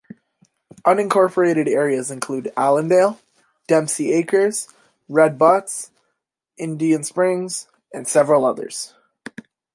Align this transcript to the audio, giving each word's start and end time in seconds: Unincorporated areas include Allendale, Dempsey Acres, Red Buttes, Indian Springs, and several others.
Unincorporated 0.83 1.67
areas 1.67 2.09
include 2.09 2.51
Allendale, 2.57 3.19
Dempsey 3.67 4.13
Acres, 4.13 4.67
Red 5.07 5.37
Buttes, 5.37 5.91
Indian 6.57 7.03
Springs, 7.03 7.67
and 7.93 8.07
several 8.07 8.43
others. 8.43 8.95